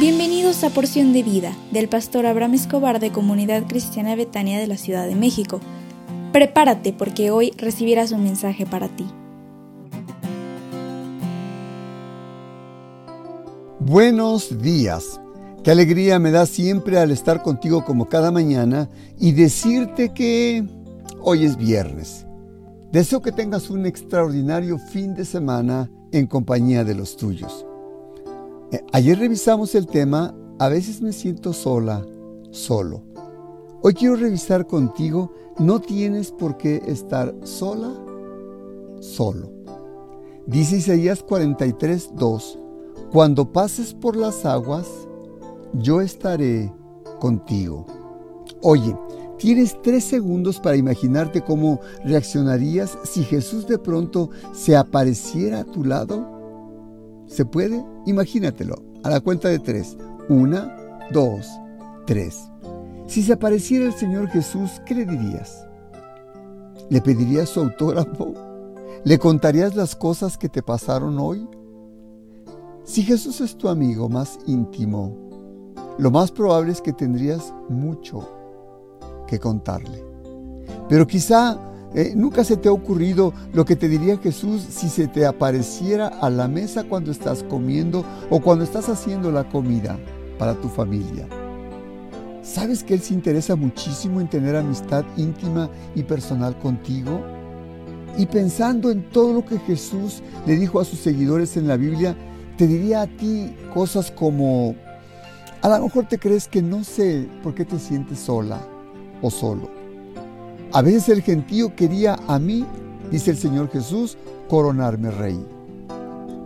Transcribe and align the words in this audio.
Bienvenidos 0.00 0.64
a 0.64 0.70
Porción 0.70 1.12
de 1.12 1.22
Vida 1.22 1.54
del 1.72 1.86
pastor 1.86 2.24
Abraham 2.24 2.54
Escobar 2.54 3.00
de 3.00 3.12
Comunidad 3.12 3.66
Cristiana 3.68 4.16
Betania 4.16 4.58
de 4.58 4.66
la 4.66 4.78
Ciudad 4.78 5.06
de 5.06 5.14
México. 5.14 5.60
Prepárate 6.32 6.94
porque 6.94 7.30
hoy 7.30 7.52
recibirás 7.58 8.10
un 8.10 8.24
mensaje 8.24 8.64
para 8.64 8.88
ti. 8.88 9.04
Buenos 13.78 14.62
días. 14.62 15.20
Qué 15.62 15.70
alegría 15.70 16.18
me 16.18 16.30
da 16.30 16.46
siempre 16.46 16.98
al 16.98 17.10
estar 17.10 17.42
contigo 17.42 17.84
como 17.84 18.08
cada 18.08 18.30
mañana 18.30 18.88
y 19.18 19.32
decirte 19.32 20.14
que 20.14 20.64
hoy 21.20 21.44
es 21.44 21.58
viernes. 21.58 22.24
Deseo 22.90 23.20
que 23.20 23.32
tengas 23.32 23.68
un 23.68 23.84
extraordinario 23.84 24.78
fin 24.78 25.14
de 25.14 25.26
semana 25.26 25.90
en 26.10 26.26
compañía 26.26 26.84
de 26.84 26.94
los 26.94 27.18
tuyos. 27.18 27.66
Eh, 28.72 28.84
ayer 28.92 29.18
revisamos 29.18 29.74
el 29.74 29.86
tema 29.86 30.34
A 30.58 30.68
veces 30.68 31.02
me 31.02 31.12
siento 31.12 31.52
sola, 31.52 32.06
solo. 32.50 33.02
Hoy 33.82 33.94
quiero 33.94 34.16
revisar 34.16 34.66
contigo 34.66 35.32
No 35.58 35.80
tienes 35.80 36.30
por 36.30 36.56
qué 36.56 36.82
estar 36.86 37.34
sola, 37.42 37.92
solo. 39.00 39.50
Dice 40.46 40.76
Isaías 40.76 41.22
43, 41.22 42.10
2, 42.14 42.58
Cuando 43.12 43.52
pases 43.52 43.92
por 43.92 44.16
las 44.16 44.44
aguas, 44.44 44.86
yo 45.74 46.00
estaré 46.00 46.72
contigo. 47.18 47.86
Oye, 48.62 48.96
tienes 49.38 49.76
tres 49.82 50.04
segundos 50.04 50.60
para 50.60 50.76
imaginarte 50.76 51.42
cómo 51.42 51.80
reaccionarías 52.04 52.96
si 53.04 53.24
Jesús 53.24 53.66
de 53.66 53.78
pronto 53.78 54.30
se 54.52 54.76
apareciera 54.76 55.60
a 55.60 55.64
tu 55.64 55.84
lado. 55.84 56.39
¿Se 57.30 57.44
puede? 57.44 57.82
Imagínatelo. 58.06 58.82
A 59.04 59.10
la 59.10 59.20
cuenta 59.20 59.48
de 59.48 59.60
tres. 59.60 59.96
Una, 60.28 60.76
dos, 61.12 61.48
tres. 62.04 62.50
Si 63.06 63.22
se 63.22 63.32
apareciera 63.32 63.86
el 63.86 63.92
Señor 63.92 64.28
Jesús, 64.28 64.82
¿qué 64.84 64.96
le 64.96 65.06
dirías? 65.06 65.64
¿Le 66.88 67.00
pedirías 67.00 67.48
su 67.48 67.60
autógrafo? 67.60 68.34
¿Le 69.04 69.18
contarías 69.18 69.76
las 69.76 69.94
cosas 69.94 70.36
que 70.36 70.48
te 70.48 70.62
pasaron 70.62 71.18
hoy? 71.20 71.48
Si 72.82 73.04
Jesús 73.04 73.40
es 73.40 73.56
tu 73.56 73.68
amigo 73.68 74.08
más 74.08 74.40
íntimo, 74.46 75.16
lo 75.98 76.10
más 76.10 76.32
probable 76.32 76.72
es 76.72 76.80
que 76.80 76.92
tendrías 76.92 77.54
mucho 77.68 78.28
que 79.28 79.38
contarle. 79.38 80.04
Pero 80.88 81.06
quizá 81.06 81.56
eh, 81.92 82.12
¿Nunca 82.14 82.44
se 82.44 82.56
te 82.56 82.68
ha 82.68 82.72
ocurrido 82.72 83.32
lo 83.52 83.64
que 83.64 83.74
te 83.74 83.88
diría 83.88 84.16
Jesús 84.18 84.64
si 84.70 84.88
se 84.88 85.08
te 85.08 85.26
apareciera 85.26 86.06
a 86.06 86.30
la 86.30 86.46
mesa 86.46 86.84
cuando 86.84 87.10
estás 87.10 87.42
comiendo 87.42 88.04
o 88.30 88.40
cuando 88.40 88.62
estás 88.62 88.88
haciendo 88.88 89.32
la 89.32 89.48
comida 89.48 89.98
para 90.38 90.54
tu 90.54 90.68
familia? 90.68 91.26
¿Sabes 92.42 92.84
que 92.84 92.94
Él 92.94 93.00
se 93.00 93.14
interesa 93.14 93.56
muchísimo 93.56 94.20
en 94.20 94.30
tener 94.30 94.54
amistad 94.54 95.04
íntima 95.16 95.68
y 95.96 96.04
personal 96.04 96.56
contigo? 96.60 97.22
Y 98.16 98.26
pensando 98.26 98.92
en 98.92 99.10
todo 99.10 99.32
lo 99.32 99.44
que 99.44 99.58
Jesús 99.58 100.22
le 100.46 100.56
dijo 100.56 100.78
a 100.78 100.84
sus 100.84 101.00
seguidores 101.00 101.56
en 101.56 101.66
la 101.66 101.76
Biblia, 101.76 102.14
te 102.56 102.68
diría 102.68 103.02
a 103.02 103.06
ti 103.08 103.52
cosas 103.74 104.12
como, 104.12 104.76
a 105.60 105.68
lo 105.68 105.84
mejor 105.84 106.06
te 106.06 106.18
crees 106.18 106.46
que 106.46 106.62
no 106.62 106.84
sé 106.84 107.28
por 107.42 107.54
qué 107.54 107.64
te 107.64 107.80
sientes 107.80 108.20
sola 108.20 108.60
o 109.22 109.30
solo 109.30 109.79
a 110.72 110.82
veces 110.82 111.08
el 111.08 111.22
gentío 111.22 111.74
quería 111.74 112.18
a 112.28 112.38
mí, 112.38 112.64
dice 113.10 113.32
el 113.32 113.36
Señor 113.36 113.70
Jesús, 113.70 114.16
coronarme 114.48 115.10
rey. 115.10 115.44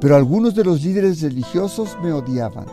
Pero 0.00 0.16
algunos 0.16 0.54
de 0.54 0.64
los 0.64 0.82
líderes 0.82 1.20
religiosos 1.22 1.96
me 2.02 2.12
odiaban. 2.12 2.66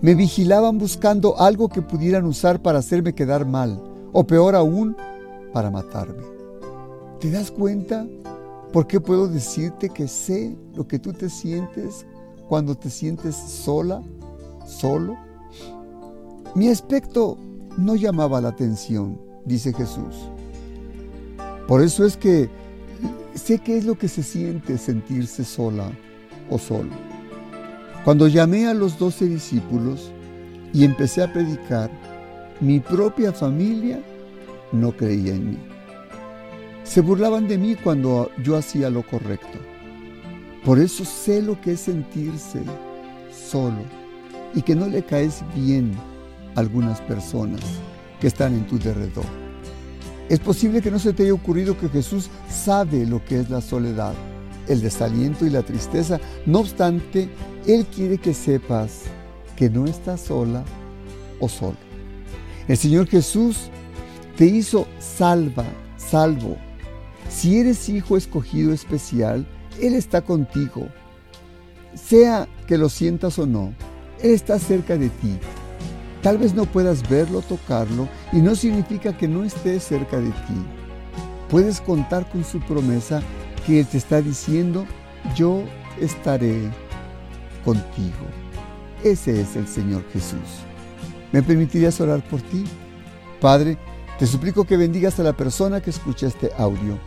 Me 0.00 0.14
vigilaban 0.14 0.78
buscando 0.78 1.38
algo 1.38 1.68
que 1.68 1.82
pudieran 1.82 2.24
usar 2.24 2.62
para 2.62 2.78
hacerme 2.78 3.14
quedar 3.14 3.46
mal, 3.46 3.82
o 4.12 4.26
peor 4.26 4.54
aún, 4.54 4.96
para 5.52 5.70
matarme. 5.70 6.22
¿Te 7.20 7.30
das 7.30 7.50
cuenta 7.50 8.06
por 8.72 8.86
qué 8.86 9.00
puedo 9.00 9.28
decirte 9.28 9.90
que 9.90 10.08
sé 10.08 10.56
lo 10.74 10.88
que 10.88 10.98
tú 10.98 11.12
te 11.12 11.28
sientes 11.28 12.06
cuando 12.48 12.74
te 12.74 12.88
sientes 12.88 13.36
sola, 13.36 14.02
solo? 14.66 15.18
Mi 16.54 16.68
aspecto 16.68 17.36
no 17.76 17.94
llamaba 17.96 18.40
la 18.40 18.48
atención, 18.48 19.20
dice 19.44 19.74
Jesús. 19.74 20.29
Por 21.70 21.84
eso 21.84 22.04
es 22.04 22.16
que 22.16 22.50
sé 23.36 23.60
qué 23.60 23.78
es 23.78 23.84
lo 23.84 23.96
que 23.96 24.08
se 24.08 24.24
siente 24.24 24.76
sentirse 24.76 25.44
sola 25.44 25.92
o 26.50 26.58
solo. 26.58 26.90
Cuando 28.04 28.26
llamé 28.26 28.66
a 28.66 28.74
los 28.74 28.98
doce 28.98 29.26
discípulos 29.26 30.10
y 30.72 30.84
empecé 30.84 31.22
a 31.22 31.32
predicar, 31.32 31.88
mi 32.58 32.80
propia 32.80 33.32
familia 33.32 34.00
no 34.72 34.90
creía 34.90 35.32
en 35.32 35.50
mí. 35.50 35.58
Se 36.82 37.02
burlaban 37.02 37.46
de 37.46 37.56
mí 37.56 37.76
cuando 37.76 38.32
yo 38.42 38.56
hacía 38.56 38.90
lo 38.90 39.06
correcto. 39.06 39.60
Por 40.64 40.80
eso 40.80 41.04
sé 41.04 41.40
lo 41.40 41.60
que 41.60 41.74
es 41.74 41.80
sentirse 41.82 42.62
solo 43.32 43.84
y 44.56 44.62
que 44.62 44.74
no 44.74 44.88
le 44.88 45.04
caes 45.04 45.44
bien 45.54 45.92
a 46.56 46.60
algunas 46.60 47.00
personas 47.02 47.60
que 48.20 48.26
están 48.26 48.54
en 48.54 48.66
tu 48.66 48.76
derredor. 48.76 49.49
Es 50.30 50.38
posible 50.38 50.80
que 50.80 50.92
no 50.92 51.00
se 51.00 51.12
te 51.12 51.24
haya 51.24 51.34
ocurrido 51.34 51.76
que 51.76 51.88
Jesús 51.88 52.30
sabe 52.48 53.04
lo 53.04 53.24
que 53.24 53.40
es 53.40 53.50
la 53.50 53.60
soledad, 53.60 54.14
el 54.68 54.80
desaliento 54.80 55.44
y 55.44 55.50
la 55.50 55.64
tristeza. 55.64 56.20
No 56.46 56.60
obstante, 56.60 57.28
Él 57.66 57.84
quiere 57.86 58.16
que 58.16 58.32
sepas 58.32 59.02
que 59.56 59.68
no 59.68 59.86
estás 59.86 60.20
sola 60.20 60.62
o 61.40 61.48
solo. 61.48 61.76
El 62.68 62.76
Señor 62.76 63.08
Jesús 63.08 63.70
te 64.36 64.44
hizo 64.44 64.86
salva, 65.00 65.64
salvo. 65.96 66.56
Si 67.28 67.58
eres 67.58 67.88
hijo 67.88 68.16
escogido 68.16 68.72
especial, 68.72 69.44
Él 69.82 69.94
está 69.94 70.22
contigo. 70.22 70.86
Sea 71.96 72.46
que 72.68 72.78
lo 72.78 72.88
sientas 72.88 73.36
o 73.40 73.46
no, 73.46 73.74
Él 74.22 74.30
está 74.30 74.60
cerca 74.60 74.96
de 74.96 75.08
ti 75.08 75.40
Tal 76.22 76.36
vez 76.36 76.54
no 76.54 76.66
puedas 76.66 77.08
verlo, 77.08 77.40
tocarlo, 77.40 78.08
y 78.32 78.38
no 78.38 78.54
significa 78.54 79.16
que 79.16 79.26
no 79.26 79.44
esté 79.44 79.80
cerca 79.80 80.18
de 80.18 80.30
ti. 80.30 80.66
Puedes 81.48 81.80
contar 81.80 82.28
con 82.30 82.44
su 82.44 82.60
promesa 82.60 83.22
que 83.66 83.82
te 83.84 83.96
está 83.96 84.20
diciendo, 84.20 84.84
yo 85.34 85.62
estaré 85.98 86.70
contigo. 87.64 88.26
Ese 89.02 89.40
es 89.40 89.56
el 89.56 89.66
Señor 89.66 90.04
Jesús. 90.12 90.62
¿Me 91.32 91.42
permitirías 91.42 92.00
orar 92.00 92.22
por 92.28 92.42
ti? 92.42 92.64
Padre, 93.40 93.78
te 94.18 94.26
suplico 94.26 94.64
que 94.64 94.76
bendigas 94.76 95.18
a 95.18 95.22
la 95.22 95.32
persona 95.32 95.80
que 95.80 95.90
escucha 95.90 96.26
este 96.26 96.50
audio, 96.58 96.98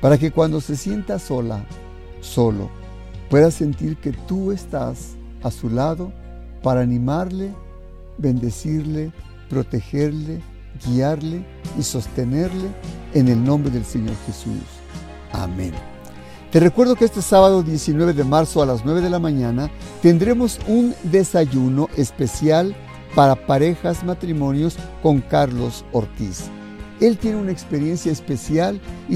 para 0.00 0.16
que 0.16 0.30
cuando 0.30 0.60
se 0.60 0.76
sienta 0.76 1.18
sola, 1.18 1.64
solo, 2.20 2.70
pueda 3.28 3.50
sentir 3.50 3.96
que 3.96 4.12
tú 4.12 4.52
estás 4.52 5.16
a 5.42 5.50
su 5.50 5.68
lado 5.68 6.12
para 6.62 6.82
animarle 6.82 7.52
bendecirle, 8.20 9.12
protegerle, 9.48 10.40
guiarle 10.86 11.44
y 11.78 11.82
sostenerle 11.82 12.68
en 13.14 13.28
el 13.28 13.42
nombre 13.42 13.70
del 13.70 13.84
Señor 13.84 14.14
Jesús. 14.26 14.62
Amén. 15.32 15.72
Te 16.50 16.58
recuerdo 16.58 16.96
que 16.96 17.04
este 17.04 17.22
sábado 17.22 17.62
19 17.62 18.12
de 18.12 18.24
marzo 18.24 18.62
a 18.62 18.66
las 18.66 18.84
9 18.84 19.02
de 19.02 19.10
la 19.10 19.20
mañana 19.20 19.70
tendremos 20.02 20.58
un 20.66 20.94
desayuno 21.04 21.88
especial 21.96 22.74
para 23.14 23.46
parejas 23.46 24.04
matrimonios 24.04 24.76
con 25.02 25.20
Carlos 25.20 25.84
Ortiz. 25.92 26.50
Él 27.00 27.16
tiene 27.16 27.38
una 27.38 27.52
experiencia 27.52 28.12
especial 28.12 28.80
y, 29.08 29.14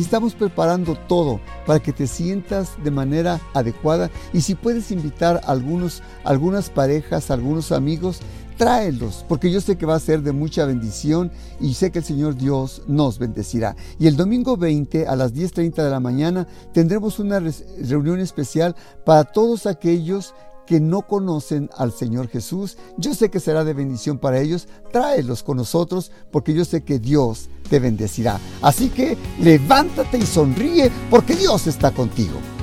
estamos 0.00 0.34
preparando 0.34 0.94
todo 0.94 1.38
para 1.66 1.80
que 1.80 1.92
te 1.92 2.06
sientas 2.06 2.82
de 2.82 2.90
manera 2.90 3.40
adecuada 3.52 4.10
y 4.32 4.40
si 4.40 4.54
puedes 4.54 4.90
invitar 4.90 5.40
a 5.44 5.50
algunos, 5.50 6.02
algunas 6.24 6.70
parejas, 6.70 7.30
algunos 7.30 7.72
amigos, 7.72 8.20
tráelos, 8.56 9.24
porque 9.28 9.50
yo 9.50 9.60
sé 9.60 9.76
que 9.76 9.86
va 9.86 9.94
a 9.94 10.00
ser 10.00 10.22
de 10.22 10.32
mucha 10.32 10.64
bendición 10.64 11.30
y 11.60 11.74
sé 11.74 11.90
que 11.90 12.00
el 12.00 12.04
Señor 12.04 12.36
Dios 12.36 12.82
nos 12.86 13.18
bendecirá. 13.18 13.76
Y 13.98 14.06
el 14.06 14.16
domingo 14.16 14.56
20 14.56 15.06
a 15.06 15.16
las 15.16 15.34
10.30 15.34 15.82
de 15.82 15.90
la 15.90 16.00
mañana 16.00 16.46
tendremos 16.72 17.18
una 17.18 17.40
reunión 17.40 18.20
especial 18.20 18.74
para 19.04 19.24
todos 19.24 19.66
aquellos 19.66 20.34
que 20.66 20.80
no 20.80 21.02
conocen 21.02 21.70
al 21.76 21.92
Señor 21.92 22.28
Jesús. 22.28 22.76
Yo 22.98 23.14
sé 23.14 23.30
que 23.30 23.40
será 23.40 23.64
de 23.64 23.72
bendición 23.72 24.18
para 24.18 24.40
ellos. 24.40 24.66
Tráelos 24.92 25.42
con 25.42 25.56
nosotros 25.58 26.10
porque 26.30 26.52
yo 26.52 26.64
sé 26.64 26.82
que 26.82 26.98
Dios 26.98 27.48
te 27.70 27.78
bendecirá. 27.78 28.40
Así 28.60 28.88
que 28.88 29.16
levántate 29.40 30.18
y 30.18 30.26
sonríe 30.26 30.90
porque 31.08 31.36
Dios 31.36 31.66
está 31.66 31.92
contigo. 31.92 32.55